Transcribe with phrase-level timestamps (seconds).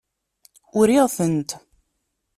[0.77, 1.49] Uriɣ-tent.